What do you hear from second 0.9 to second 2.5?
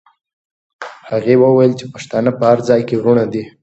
هغې وویل چې پښتانه په